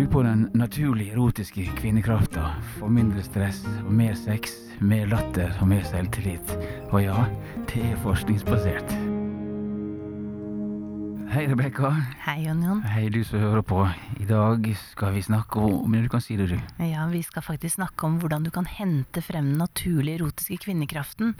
[0.00, 2.54] bruk på den naturlige erotiske kvinnekrafta.
[2.78, 6.52] Få mindre stress og mer sex, mer latter og mer selvtillit.
[6.88, 7.26] Og ja,
[7.68, 8.94] det er forskningsbasert.
[11.34, 11.90] Hei, Rebekka.
[12.24, 12.80] Hei, Jon Jon.
[12.88, 13.82] Hei, du som hører på.
[14.16, 16.56] I dag skal vi snakke om Men du kan si det, du.
[16.80, 21.34] Ja, vi skal faktisk snakke om hvordan du kan hente frem den naturlige erotiske kvinnekraften.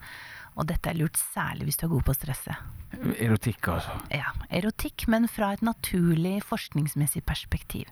[0.60, 2.58] Og dette er lurt særlig hvis du er god på å stresse.
[3.16, 3.96] Erotikk, altså.
[4.12, 7.88] Ja, erotikk, men fra et naturlig forskningsmessig perspektiv.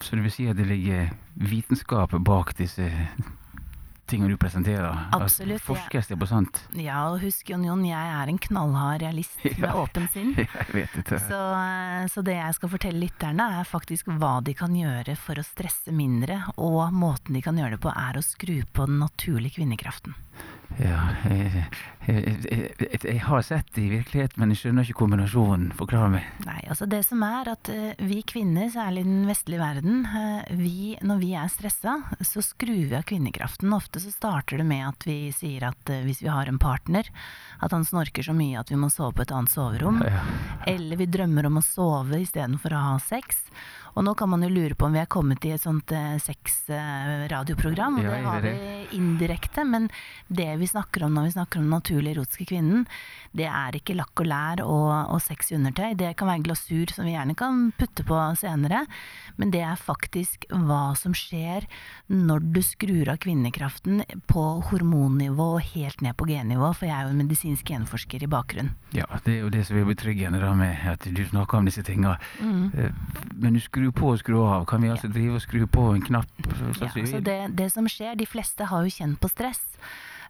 [0.00, 2.86] Så det vil si at det ligger vitenskap bak disse
[4.08, 4.94] tingene du presenterer?
[5.12, 6.62] Absolutt, At forskes det på sånt?
[6.80, 9.74] Ja, og husk Jon Jon, jeg er en knallhard realist med Ja.
[9.82, 10.30] åpent sinn.
[10.38, 11.18] Jeg vet ikke.
[11.26, 15.36] Så, eh, så det jeg skal fortelle lytterne, er faktisk hva de kan gjøre for
[15.36, 16.40] å stresse mindre.
[16.56, 20.16] Og måten de kan gjøre det på, er å skru på den naturlige kvinnekraften.
[20.76, 21.64] Ja, jeg,
[22.06, 25.70] jeg, jeg, jeg har sett det i virkeligheten, men jeg skjønner ikke kombinasjonen.
[25.78, 26.26] Forklar meg.
[26.44, 30.52] Nei, altså det som er at eh, vi kvinner, særlig i den vestlige verden, eh,
[30.60, 33.72] vi, når vi er stressa, så skrur vi av kvinnekraften.
[33.74, 37.08] Ofte så starter det med at vi sier at eh, hvis vi har en partner,
[37.64, 40.04] at han snorker så mye at vi må sove på et annet soverom.
[40.04, 40.22] Ja.
[40.68, 43.48] Eller vi drømmer om å sove istedenfor å ha sex.
[43.96, 46.18] Og nå kan man jo lure på om vi er kommet i et sånt eh,
[46.22, 48.52] sexradioprogram, og det har vi
[48.98, 49.64] indirekte.
[49.68, 49.88] Men
[50.28, 52.86] det vi snakker om når vi snakker om den naturlige erotiske kvinnen,
[53.36, 55.94] det er ikke lakk og lær og, og sex i undertøy.
[55.98, 58.84] Det kan være glasur som vi gjerne kan putte på senere,
[59.36, 61.66] men det er faktisk hva som skjer
[62.12, 67.08] når du skrur av kvinnekraften på hormonnivå og helt ned på gennivå, for jeg er
[67.08, 68.74] jo en medisinsk genforsker i bakgrunnen.
[68.96, 71.82] ja, det er jo det som er betryggende da med at du snakker om disse
[71.84, 72.16] tinga.
[72.40, 72.70] Mm.
[72.74, 72.92] Eh,
[73.38, 74.66] Men du skrur på og skru av.
[74.66, 76.30] Kan vi altså drive og skru på en knapp?
[76.42, 79.62] Så, så, Ja, altså det, det som skjer, de fleste har jo kjent på stress.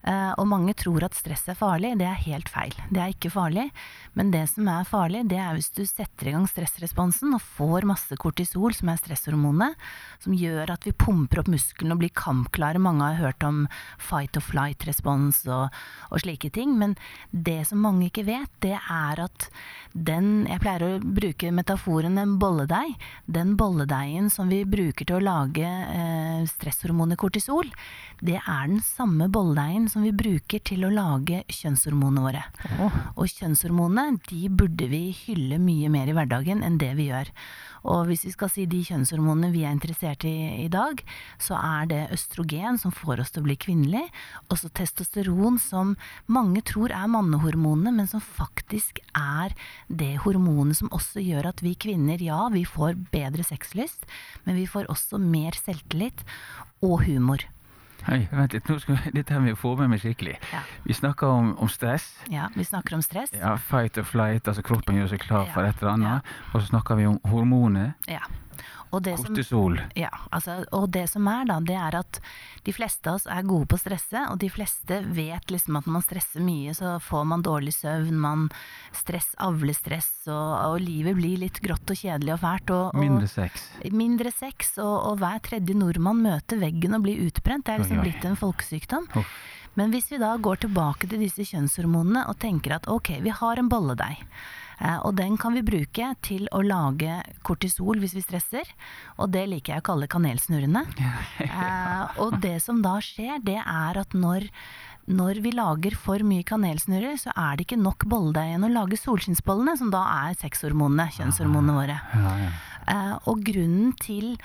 [0.07, 1.95] Eh, og mange tror at stress er farlig.
[2.01, 2.75] Det er helt feil.
[2.91, 3.69] Det er ikke farlig.
[4.19, 7.87] Men det som er farlig, det er hvis du setter i gang stressresponsen og får
[7.89, 9.79] masse kortisol, som er stresshormonet,
[10.23, 12.83] som gjør at vi pumper opp musklene og blir kampklare.
[12.83, 13.65] Mange har hørt om
[14.03, 15.75] fight or flight-respons og,
[16.11, 16.77] og slike ting.
[16.81, 16.97] Men
[17.31, 19.51] det som mange ikke vet, det er at
[19.99, 22.95] den Jeg pleier å bruke metaforen en bolledeig.
[23.27, 27.67] Den bolledeigen som vi bruker til å lage eh, stresshormonet kortisol,
[28.21, 32.45] det er den samme bolledeigen som vi bruker til å lage kjønnshormonene våre.
[33.17, 37.33] Og kjønnshormonene de burde vi hylle mye mer i hverdagen enn det vi gjør.
[37.89, 41.01] Og hvis vi skal si de kjønnshormonene vi er interessert i i dag,
[41.43, 44.05] så er det østrogen som får oss til å bli kvinnelig,
[44.49, 45.95] og så testosteron som
[46.27, 49.55] mange tror er mannehormonene, men som faktisk er
[49.89, 54.09] det hormonet som også gjør at vi kvinner, ja, vi får bedre sexlyst,
[54.45, 56.27] men vi får også mer selvtillit
[56.85, 57.47] og humor.
[58.07, 60.37] Hei, vent litt, nå skal, dette her må jeg få med meg skikkelig.
[60.53, 60.61] Ja.
[60.87, 62.07] Vi snakker om, om stress.
[62.33, 63.33] Ja, vi snakker om stress.
[63.35, 66.31] Ja, Fight or flight, altså kroppen gjør seg klar for et eller annet.
[66.53, 67.95] Og så snakker vi om hormoner.
[68.09, 68.23] Ja.
[68.91, 69.35] Og det som
[69.99, 72.21] Ja, altså, og det som er da, det er at
[72.65, 75.89] de fleste av oss er gode på å stresse, og de fleste vet liksom at
[75.89, 78.49] når man stresser mye, så får man dårlig søvn, man
[78.97, 82.75] stress avler stress, og, og livet blir litt grått og kjedelig og fælt.
[82.75, 83.69] Og, og Mindre sex.
[83.93, 87.67] mindre sex, og, og hver tredje nordmann møter veggen og blir utbrent.
[87.67, 89.09] Det er liksom blitt en folkesykdom.
[89.19, 89.37] Oh.
[89.79, 93.61] Men hvis vi da går tilbake til disse kjønnshormonene og tenker at ok, vi har
[93.61, 94.25] en bolledeig.
[94.79, 98.69] Eh, og den kan vi bruke til å lage kortisol hvis vi stresser.
[99.19, 100.87] Og det liker jeg å kalle kanelsnurrene.
[101.49, 104.47] Eh, og det som da skjer, det er at når
[105.09, 108.99] når vi lager for mye kanelsnurrer, så er det ikke nok bolledeig igjen å lage
[109.01, 111.97] solskinnsbollene, som da er sexhormonene, kjønnshormonene våre.
[112.13, 112.51] Ja, ja.
[112.89, 114.37] Eh, og grunnen til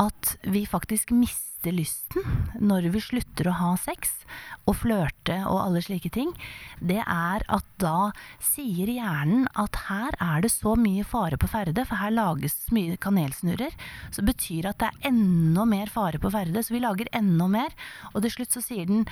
[0.00, 2.24] at vi faktisk mister lysten
[2.56, 4.22] når vi slutter å ha sex
[4.64, 6.32] og flørte og alle slike ting,
[6.80, 8.10] det er at da
[8.40, 12.96] sier hjernen at her er det så mye fare på ferde, for her lages mye
[13.00, 13.76] kanelsnurrer,
[14.14, 17.76] så betyr at det er enda mer fare på ferde, så vi lager enda mer,
[18.14, 19.04] og til slutt så sier den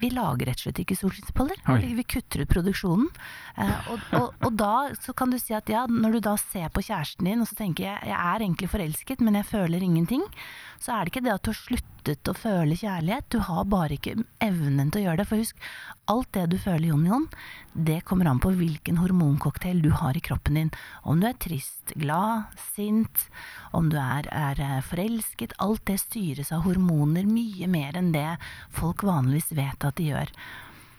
[0.00, 1.58] vi lager rett og slett ikke solskinnsboller.
[1.98, 3.10] Vi kutter ut produksjonen.
[3.60, 6.70] Eh, og, og, og da så kan du si at ja, når du da ser
[6.72, 10.24] på kjæresten din og så tenker jeg jeg er egentlig forelsket, men jeg føler ingenting,
[10.80, 13.26] så er det ikke det at du har sluttet å føle kjærlighet.
[13.28, 15.26] Du har bare ikke evnen til å gjøre det.
[15.28, 15.58] For husk,
[16.10, 17.26] alt det du føler, Jon Jon,
[17.74, 20.72] det kommer an på hvilken hormoncocktail du har i kroppen din.
[21.02, 23.26] Om du er trist, glad, sint,
[23.76, 25.58] om du er, er eh, forelsket.
[25.58, 28.38] Alt det styres av hormoner mye mer enn det
[28.74, 30.34] folk vanligvis vet at de gjør.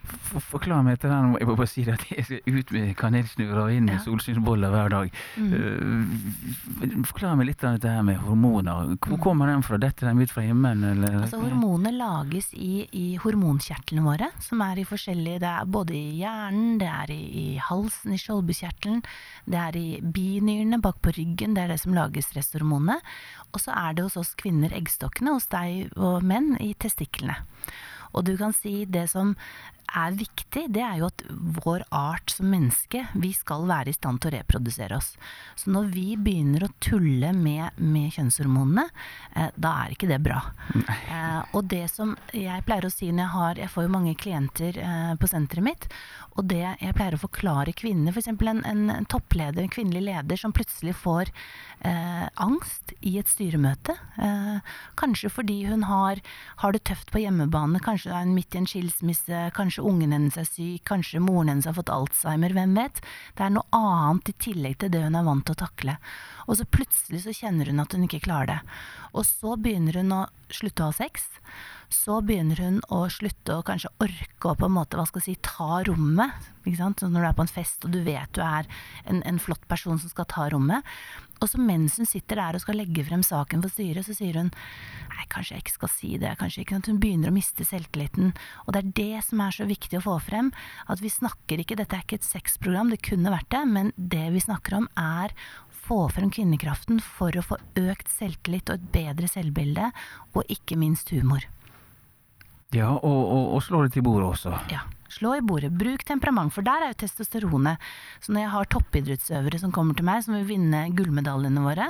[0.04, 1.34] For- Forklar meg etter den.
[1.40, 4.04] Jeg må bare si det at jeg skal ut med kanelsnurrer og inn med Ja.
[4.06, 5.12] solsynsboller hver dag.
[5.38, 8.96] Eh, Forklar meg litt av dette her med hormoner.
[9.06, 9.78] Hvor kommer den fra?
[9.82, 11.20] Detter den ut fra himmelen, eller?
[11.22, 16.18] Altså Hormoner lages i, i hormonkjertlene våre, som er i forskjellige Det er både i
[16.22, 17.22] hjernen, det er i,
[17.56, 19.04] i halsen, i skjoldbuskjertelen,
[19.48, 23.00] det er i binyrene bak på ryggen, det er det som lager stresshormonene.
[23.54, 27.38] Og så er det hos oss kvinner eggstokkene, hos deg og menn i testiklene.
[28.14, 29.36] Og du kan si det som
[29.98, 31.24] er viktig, det er jo at
[31.62, 35.14] vår art som menneske, vi skal være i stand til å reprodusere oss.
[35.60, 38.88] Så når vi begynner å tulle med, med kjønnshormonene,
[39.36, 40.42] eh, da er ikke det bra.
[40.76, 44.16] Eh, og det som jeg pleier å si når jeg har Jeg får jo mange
[44.16, 45.88] klienter eh, på senteret mitt,
[46.40, 48.32] og det jeg pleier å forklare kvinner, f.eks.
[48.40, 51.30] For en, en toppleder, en kvinnelig leder som plutselig får
[51.86, 56.22] eh, angst i et styremøte, eh, kanskje fordi hun har,
[56.64, 60.38] har det tøft på hjemmebane, kanskje er hun midt i en skilsmisse, kanskje ungen hennes
[60.40, 63.02] er syk, kanskje moren hennes har fått alzheimer, hvem vet.
[63.38, 65.98] Det er noe annet i tillegg til det hun er vant til å takle.
[66.48, 68.80] Og så plutselig så kjenner hun at hun ikke klarer det.
[69.12, 71.28] Og så begynner hun å slutte å ha sex.
[71.92, 75.36] Så begynner hun å slutte å kanskje orke å på en måte, hva skal jeg
[75.36, 76.48] si, ta rommet.
[76.64, 77.02] Ikke sant?
[77.02, 78.70] Så når du er på en fest og du vet du er
[79.10, 80.88] en, en flott person som skal ta rommet.
[81.42, 84.38] Og så mens hun sitter der og skal legge frem saken for styret, så sier
[84.40, 86.36] hun nei, kanskje jeg ikke skal si det.
[86.40, 88.32] kanskje ikke, Hun begynner å miste selvtilliten.
[88.66, 90.54] Og det er det som er så viktig å få frem.
[90.88, 94.30] At vi snakker ikke, dette er ikke et sexprogram, det kunne vært det, men det
[94.36, 95.36] vi snakker om er
[95.82, 99.90] få frem kvinnekraften for å få økt selvtillit og et bedre selvbilde,
[100.38, 101.50] og ikke minst humor.
[102.76, 104.56] Ja, og, og, og slå det til bordet også.
[104.72, 104.86] Ja.
[105.12, 105.74] Slå i bordet.
[105.76, 107.82] Bruk temperament, for der er jo testosteronet.
[108.24, 111.90] Så når jeg har toppidrettsøvere som kommer til meg, som vil vinne gullmedaljene våre,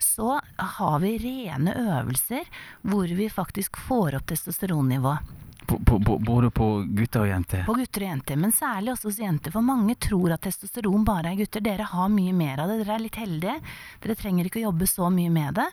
[0.00, 0.38] så
[0.76, 2.48] har vi rene øvelser
[2.84, 5.34] hvor vi faktisk får opp testosteronnivået.
[5.66, 7.64] På, på, på, både på gutter og jenter.
[7.66, 9.54] På gutter og jenter, men særlig også hos jenter.
[9.54, 11.64] For mange tror at testosteron bare er gutter.
[11.64, 12.76] Dere har mye mer av det.
[12.84, 13.56] Dere er litt heldige.
[14.04, 15.66] Dere trenger ikke å jobbe så mye med det.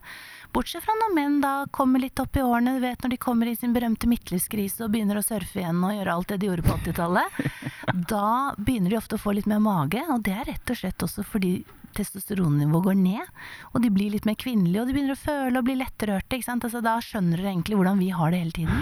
[0.54, 3.50] Bortsett fra når menn da kommer litt opp i årene, du vet når de kommer
[3.50, 6.68] i sin berømte midtlivskrise og begynner å surfe igjen og gjøre alt det de gjorde
[6.68, 7.40] på 80-tallet.
[8.10, 11.04] Da begynner de ofte å få litt mer mage, og det er rett og slett
[11.06, 11.58] også fordi
[11.94, 13.34] testosteronnivået går ned,
[13.74, 16.40] og de blir litt mer kvinnelige, og de begynner å føle og bli lettrørte.
[16.56, 18.82] Altså, da skjønner dere egentlig hvordan vi har det hele tiden.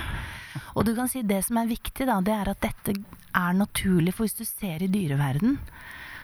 [0.76, 4.16] Og du kan si det som er viktig, da, det er at dette er naturlig.
[4.16, 5.60] For hvis du ser i dyreverden,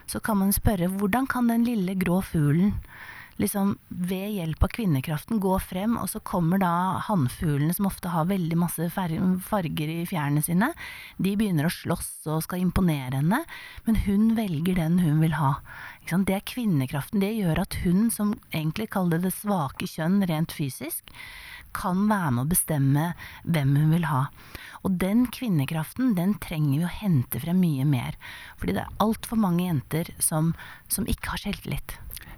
[0.07, 2.75] så kan man spørre hvordan kan den lille grå fuglen
[3.37, 6.71] liksom ved hjelp av kvinnekraften gå frem, og så kommer da
[7.07, 10.71] hannfuglene, som ofte har veldig masse farger i fjærene sine,
[11.21, 13.43] de begynner å slåss og skal imponere henne,
[13.85, 15.57] men hun velger den hun vil ha.
[16.07, 17.21] Det er kvinnekraften.
[17.21, 21.11] Det gjør at hun, som egentlig kaller det det svake kjønn rent fysisk,
[21.73, 23.13] kan være med å bestemme
[23.45, 24.27] hvem hun vil ha.
[24.85, 28.15] Og den kvinnekraften, den trenger vi å hente frem mye mer.
[28.57, 30.53] Fordi det er altfor mange jenter som,
[30.87, 31.97] som ikke har selvtillit.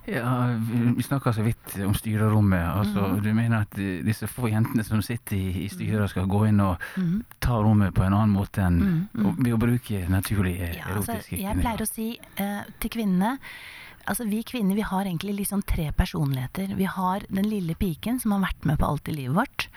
[0.10, 2.66] Ja, vi- snakka så vidt om styrerommet.
[2.66, 3.22] Altså, Mhm.
[3.22, 3.72] Du mener at
[4.06, 7.24] disse få jentene som sitter i, i styret, skal gå inn og Mhm.
[7.40, 9.44] ta rommet på en annen måte enn mm mhm.
[9.44, 13.38] ved å bruke naturlige Ja, altså, erotiske jeg pleier å si eh, til kvinnene
[14.06, 16.76] Altså Vi kvinner vi har egentlig liksom tre personligheter.
[16.76, 19.68] Vi har den lille piken som har vært med på alt i livet vårt.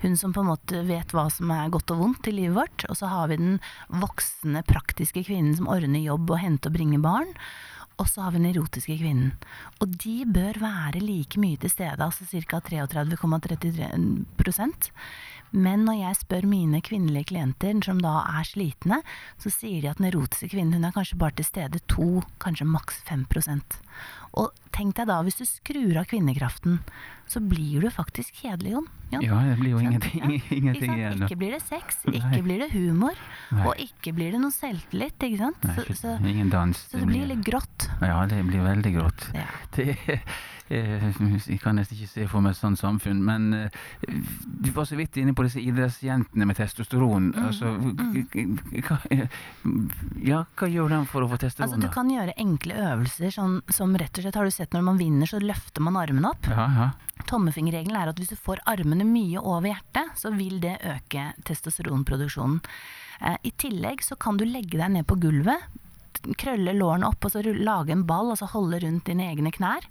[0.00, 2.86] Hun som på en måte vet hva som er godt og vondt i livet vårt.
[2.88, 7.02] Og så har vi den voksne, praktiske kvinnen som ordner jobb og henter og bringer
[7.04, 7.34] barn.
[8.00, 9.34] Og så har vi den erotiske kvinnen.
[9.84, 12.60] Og de bør være like mye til stede, altså ca.
[12.64, 13.90] 33,33
[15.52, 19.00] Men når jeg spør mine kvinnelige klienter som da er slitne,
[19.40, 22.06] så sier de at den erotiske kvinnen hun er kanskje bare til stede 2,
[22.42, 23.80] kanskje maks 5%
[24.38, 26.78] Og tenk deg da, hvis du skrur av kvinnekraften,
[27.30, 28.86] så blir du faktisk kjedelig, Jon.
[29.10, 29.24] Jon.
[29.26, 31.24] Ja, det blir jo ingenting, Ja, ingenting igjen.
[31.26, 32.20] Ikke blir det sex, Nei.
[32.20, 33.18] ikke blir det humor,
[33.50, 33.64] Nei.
[33.66, 35.66] og ikke blir det noe selvtillit, ikke sant?
[35.66, 36.78] Nei, Så, så, ingen dans.
[36.90, 37.88] så det blir litt grått.
[38.02, 39.26] Ja, det blir veldig grått.
[39.34, 39.46] Ja.
[39.74, 39.98] Det,
[41.50, 43.80] jeg kan nesten ikke se for meg et sånt samfunn, men eh,
[44.44, 47.30] du var så vidt inne på disse idrettsjentene med testosteron.
[47.34, 48.58] Mm, Altså, mm.
[48.86, 48.98] hva,
[50.22, 53.58] ja, hva gjør de for å få Altså, testosteron, du kan gjøre enkle øvelser sånn,
[53.72, 56.46] som rett og slett Har du sett når man vinner, så løfter man armene opp?
[56.50, 56.88] Ja, ja.
[57.28, 62.62] Tommefingerregelen er at hvis du får armene mye over hjertet, så vil det øke testosteronproduksjonen.
[63.20, 65.68] Eh, I tillegg så kan du legge deg ned på gulvet,
[66.40, 69.86] krølle lårene opp og så lage en ball, altså holde rundt dine egne knær.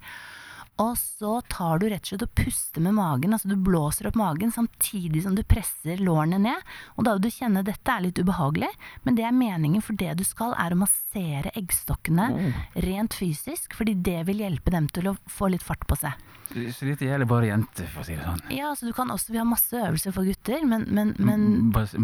[0.80, 4.16] Og så tar du rett og slett og puster med magen, altså du blåser opp
[4.16, 6.70] magen samtidig som du presser lårene ned.
[6.96, 8.70] Og da vil du kjenne at dette er litt ubehagelig,
[9.04, 12.58] men det er meningen, for det du skal er å massere eggstokkene mm.
[12.86, 16.16] rent fysisk, fordi det vil hjelpe dem til å få litt fart på seg.
[16.50, 18.40] Så dette gjelder bare jenter, for å si det sånn.
[18.50, 22.00] Ja, altså du kan også, Vi har masse øvelser for gutter, men, men, men altså,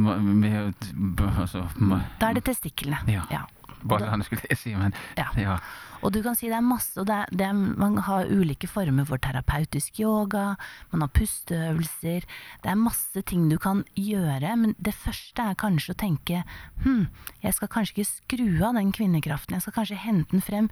[1.80, 3.00] ma- da er det testiklene.
[3.10, 3.46] Ja.
[3.86, 5.30] Ballene skulle jeg si, men Ja.
[5.38, 5.58] ja.
[6.02, 8.68] Og du kan si det er masse, og det er, det er, man har ulike
[8.70, 10.56] former for terapeutisk yoga,
[10.92, 12.26] man har pusteøvelser,
[12.64, 16.42] det er masse ting du kan gjøre, men det første er kanskje å tenke
[16.84, 17.06] hm,
[17.44, 20.70] jeg skal kanskje ikke skru av den kvinnekraften, jeg skal kanskje hente den frem.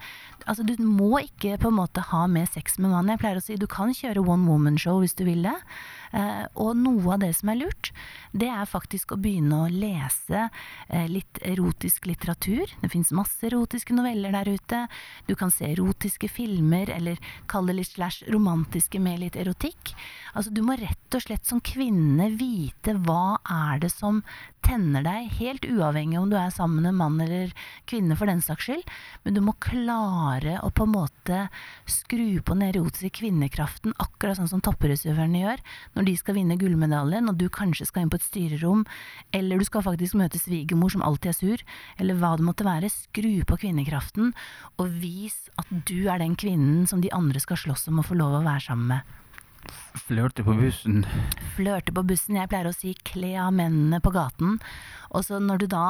[0.50, 3.14] Altså du må ikke på en måte ha med sex med mannen.
[3.14, 5.54] Jeg pleier å si du kan kjøre one woman show hvis du vil det.
[6.14, 7.90] Eh, og noe av det som er lurt,
[8.36, 10.48] det er faktisk å begynne å lese
[10.88, 12.70] eh, litt erotisk litteratur.
[12.82, 14.84] Det fins masse erotiske noveller der ute.
[15.28, 19.94] Du kan se erotiske filmer, eller kall det litt slash romantiske med litt erotikk.
[20.34, 24.22] Altså Du må rett og slett som kvinne vite hva er det som
[24.64, 27.52] tenner deg, helt uavhengig om du er sammen med en mann eller
[27.90, 28.84] kvinne for den saks skyld.
[29.24, 31.40] Men du må klare å på en måte
[31.90, 35.64] skru på den erotiske kvinnekraften, akkurat sånn som toppidrettsutøverne gjør
[35.96, 38.84] når de skal vinne gullmedaljen, og du kanskje skal inn på et styrerom,
[39.36, 41.66] eller du skal faktisk møte svigermor som alltid er sur,
[42.00, 42.92] eller hva det måtte være.
[42.92, 44.32] Skru på kvinnekraften,
[44.80, 48.16] og vis at du er den kvinnen som de andre skal slåss om å få
[48.18, 49.20] lov å være sammen med.
[49.94, 51.04] Flørte på bussen.
[51.54, 52.34] Flørte på bussen.
[52.34, 54.56] Jeg pleier å si kle av mennene på gaten.
[55.14, 55.84] Og så når du da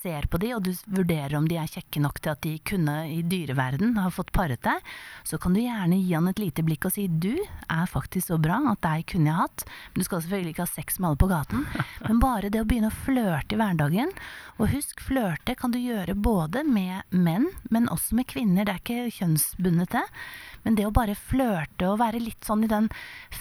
[0.00, 2.94] ser på de, og du vurderer om de er kjekke nok til at de kunne
[3.12, 4.80] i dyreverden ha fått paret deg,
[5.28, 8.38] så kan du gjerne gi han et lite blikk og si du er faktisk så
[8.40, 9.66] bra at deg kunne jeg hatt.
[9.92, 11.66] Men du skal selvfølgelig ikke ha sex med alle på gaten.
[12.08, 14.16] Men bare det å begynne å flørte i hverdagen.
[14.56, 18.64] Og husk, flørte kan du gjøre både med menn, men også med kvinner.
[18.64, 20.02] Det er ikke kjønnsbundet det.
[20.62, 22.88] Men det å bare flørte og være litt sånn i den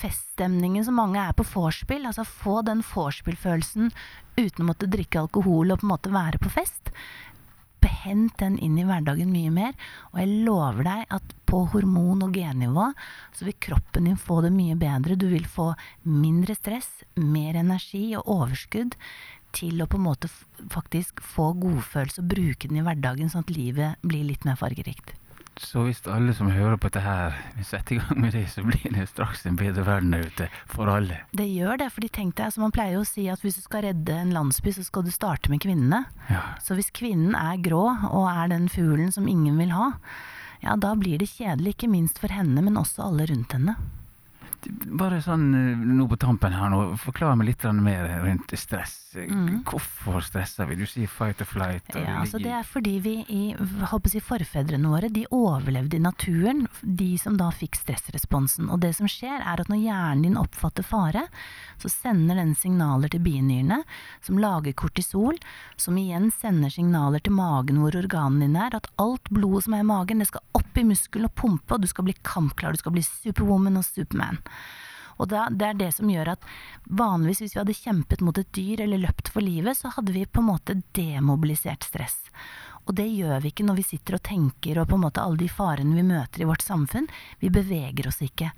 [0.02, 3.92] feststemningen som mange er på vorspiel, altså få den vorspiel-følelsen
[4.40, 6.94] uten å måtte drikke alkohol og på en måte være på fest,
[8.02, 9.76] Hent den inn i hverdagen mye mer.
[10.12, 12.88] Og jeg lover deg at på hormon- og gennivå
[13.38, 15.18] så vil kroppen din få det mye bedre.
[15.20, 15.72] Du vil få
[16.08, 18.98] mindre stress, mer energi og overskudd
[19.52, 20.32] til å på en måte
[20.72, 25.14] faktisk få godfølelse og bruke den i hverdagen, sånn at livet blir litt mer fargerikt.
[25.62, 28.64] Så hvis alle som hører på dette her, vil sette i gang med det, så
[28.66, 30.48] blir det straks en bedre verden der ute.
[30.72, 31.22] For alle.
[31.38, 33.64] Det gjør det, for tenk deg, altså man pleier jo å si at hvis du
[33.64, 36.04] skal redde en landsby, så skal du starte med kvinnene.
[36.32, 36.44] Ja.
[36.64, 39.92] Så hvis kvinnen er grå og er den fuglen som ingen vil ha,
[40.62, 43.78] ja da blir det kjedelig, ikke minst for henne, men også alle rundt henne.
[44.70, 48.98] Bare sånn eh, nå på tampen her nå, forklar meg litt mer rundt stress.
[49.16, 49.64] Mm.
[49.68, 50.78] Hvorfor stresser vi?
[50.80, 51.88] Du sier fight or flight.
[51.96, 53.42] Ja, altså det er fordi vi i
[54.08, 58.70] si, forfedrene våre de overlevde i naturen, de som da fikk stressresponsen.
[58.72, 61.26] Og det som skjer, er at når hjernen din oppfatter fare,
[61.82, 63.82] så sender den signaler til binyrene,
[64.24, 65.40] som lager kortisol,
[65.76, 69.84] som igjen sender signaler til magen hvor organene dine er, at alt blodet som er
[69.84, 72.82] i magen, det skal opp i muskelen og pumpe, og du skal bli kampklar, du
[72.82, 74.40] skal bli superwoman og superman.
[75.22, 76.46] Og da, det er det som gjør at
[76.90, 80.26] vanligvis hvis vi hadde kjempet mot et dyr eller løpt for livet, så hadde vi
[80.26, 82.24] på en måte demobilisert stress.
[82.90, 85.38] Og det gjør vi ikke når vi sitter og tenker og på en måte alle
[85.44, 87.06] de farene vi møter i vårt samfunn.
[87.40, 88.50] Vi beveger oss ikke.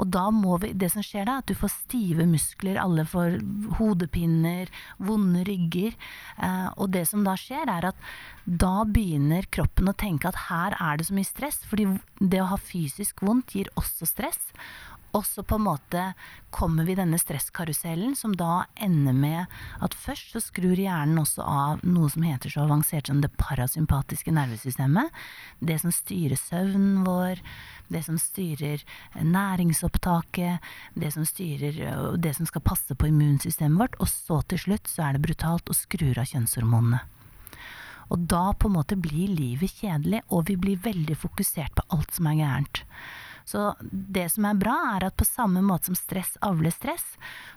[0.00, 3.36] Og da må vi, det som skjer da, at du får stive muskler, alle får
[3.76, 5.92] hodepiner, vonde rygger.
[6.40, 8.08] Eh, og det som da skjer, er at
[8.46, 12.50] da begynner kroppen å tenke at her er det så mye stress, fordi det å
[12.54, 14.40] ha fysisk vondt gir også stress.
[15.16, 16.02] Og så på en måte
[16.52, 19.54] kommer vi i denne stresskarusellen som da ender med
[19.84, 24.34] at først så skrur hjernen også av noe som heter så avansert som det parasympatiske
[24.36, 25.08] nervesystemet.
[25.60, 27.40] Det som styrer søvnen vår,
[27.88, 28.84] det som styrer
[29.22, 34.00] næringsopptaket, det som styrer øh, det som skal passe på immunsystemet vårt.
[34.02, 37.04] Og så til slutt så er det brutalt og skrur av kjønnshormonene.
[38.12, 42.12] Og da på en måte blir livet kjedelig, og vi blir veldig fokusert på alt
[42.14, 42.84] som er gærent.
[43.46, 47.12] Så det som er bra, er at på samme måte som stress avler stress,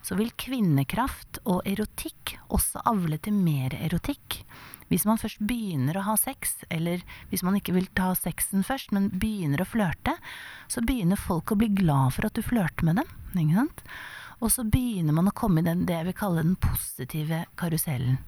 [0.06, 4.44] så vil kvinnekraft og erotikk også avle til mer erotikk.
[4.90, 8.94] Hvis man først begynner å ha sex, eller hvis man ikke vil ta sexen først,
[8.94, 10.14] men begynner å flørte,
[10.70, 13.12] så begynner folk å bli glad for at du flørter med dem.
[13.34, 13.84] Ikke sant?
[14.40, 18.22] Og så begynner man å komme i den, det jeg vil kalle den positive karusellen.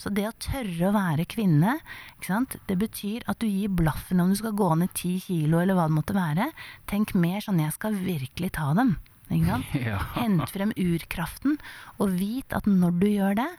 [0.00, 1.76] Så det å tørre å være kvinne,
[2.24, 5.86] det betyr at du gir blaffen om du skal gå ned ti kilo eller hva
[5.90, 6.50] det måtte være.
[6.88, 8.96] Tenk mer sånn jeg skal virkelig ta dem.
[9.30, 10.00] Ja.
[10.16, 11.60] Hent frem urkraften,
[12.02, 13.50] og vit at når du gjør det,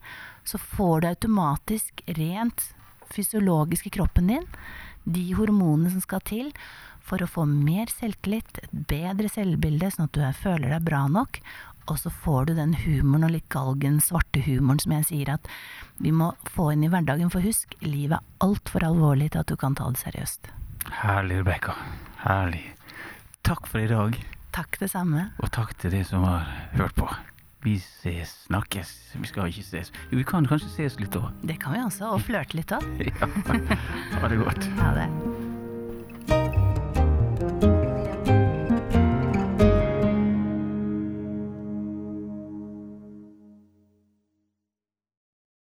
[0.43, 2.74] så får du automatisk rent
[3.12, 4.48] fysiologisk i kroppen din
[5.05, 6.51] de hormonene som skal til
[7.01, 11.07] for å få mer selvtillit, et bedre selvbilde, sånn at du er- føler deg bra
[11.07, 11.39] nok.
[11.90, 15.48] Og så får du den humoren og litt galgen, svarte humoren som jeg sier at
[16.02, 17.32] vi må få inn i hverdagen.
[17.34, 20.52] For husk, livet er altfor alvorlig til at du kan ta det seriøst.
[21.02, 21.76] Herlig, Rebekka.
[22.26, 22.64] Herlig.
[23.44, 24.16] Takk for i dag,
[24.54, 25.30] Takk det samme.
[25.42, 26.46] og takk til de som har
[26.78, 27.08] hørt på.
[27.64, 28.90] Vi ses, snakkes.
[29.22, 29.92] Vi skal ikke ses.
[30.12, 31.30] Jo, vi kan kanskje ses litt òg.
[31.46, 32.86] Det kan vi også, og flørte litt òg.
[33.12, 33.30] Ja.
[34.22, 34.66] Ha det godt.
[34.82, 35.31] Ha det.